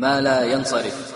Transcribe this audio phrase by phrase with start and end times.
[0.00, 1.12] ما لا ينصرف.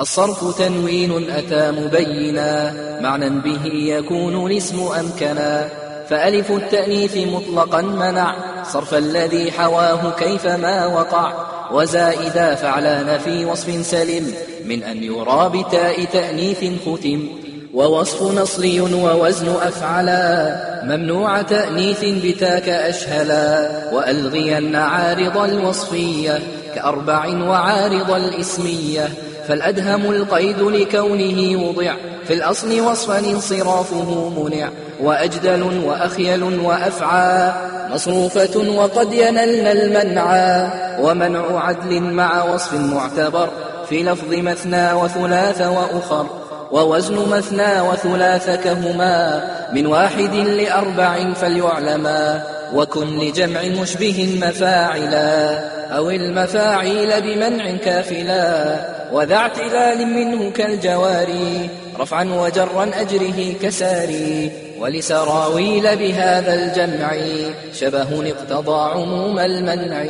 [0.00, 5.68] الصرف تنوين أتى مبينا معنى به يكون الاسم أمكنا.
[6.08, 11.32] فألف التأنيث مطلقا منع صرف الذي حواه كيفما وقع.
[11.72, 14.34] وزائدا فعلان في وصف سلم
[14.64, 17.28] من أن يرى بتاء تأنيث ختم.
[17.74, 23.70] ووصف نصري ووزن أفعلا ممنوع تأنيث بتاك أشهلا.
[23.92, 26.38] وألغين عارض الوصفية
[26.74, 29.08] كأربع وعارض الإسمية
[29.48, 31.94] فالأدهم القيد لكونه وضع
[32.26, 34.68] في الأصل وصفا انصرافه منع
[35.00, 37.52] وأجدل وأخيل وأفعى
[37.90, 43.48] مصروفة وقد ينلن المنعى ومنع عدل مع وصف معتبر
[43.88, 46.26] في لفظ مثنى وثلاث وأخر
[46.70, 49.42] ووزن مثنى وثلاث كهما
[49.72, 52.42] من واحد لأربع فليعلما.
[52.74, 55.58] وكن لجمع مشبه مفاعلا
[55.96, 58.76] أو المفاعيل بمنع كافلا
[59.12, 61.70] وذا اعتلال منه كالجواري
[62.00, 67.12] رفعا وجرا أجره كساري ولسراويل بهذا الجمع
[67.74, 70.04] شبه اقتضى عموم المنع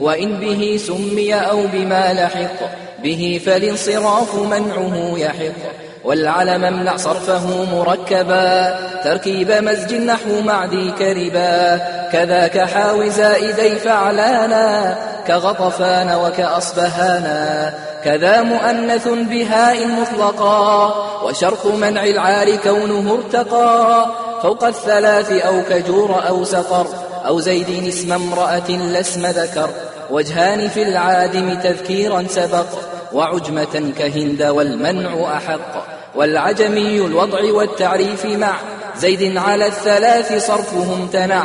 [0.00, 5.91] وإن به سمي أو بما لحق به فالانصراف منعه يحق.
[6.04, 11.80] والعلم امنع صرفه مركبا تركيب مزج نحو معدي كربا.
[12.12, 17.72] كذاك حاو زائدي فعلانا كغطفان وكأصبهانا.
[18.04, 20.94] كذا مؤنث بهاء مطلقا
[21.24, 24.06] وشرط منع العار كونه ارتقى
[24.42, 26.86] فوق الثلاث أو كجور أو سقر
[27.26, 29.70] أو زيد اسم امرأة لاسم ذكر.
[30.10, 32.66] وجهان في العادم تذكيرا سبق.
[33.14, 35.86] وعجمة كهند والمنع أحق.
[36.14, 38.54] والعجمي الوضع والتعريف مع.
[38.96, 41.44] زيد على الثلاث صرفه امتنع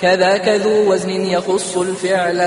[0.00, 2.40] كذاك ذو وزن يخص الفعل.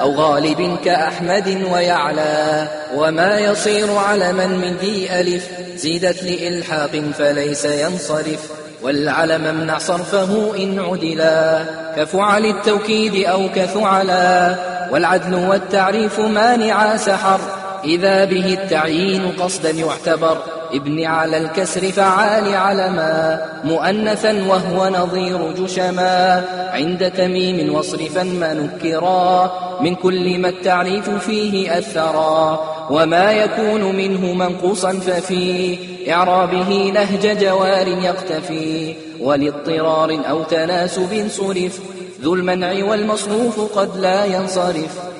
[0.00, 2.68] أو غالب كأحمد ويعلى.
[2.96, 5.48] وما يصير علما من ذي ألف.
[5.76, 8.50] زيدت لإلحاق فليس ينصرف.
[8.82, 11.64] والعلم امنع صرفه إن عدلا.
[11.96, 14.54] كفعل التوكيد أو كثعلا
[14.90, 17.40] والعدل والتعريف مانعا سحر.
[17.84, 20.38] إذا به التعيين قصدا يعتبر
[20.72, 29.94] ابن على الكسر فعال علما مؤنثا وهو نظير جشما عند تميم واصرفا ما نكرا من
[29.94, 32.60] كل ما التعريف فيه أثرا
[32.90, 35.78] وما يكون منه منقوصا ففي
[36.10, 41.80] إعرابه نهج جوار يقتفي ولاضطرار أو تناسب صرف
[42.22, 45.11] ذو المنع والمصروف قد لا ينصرف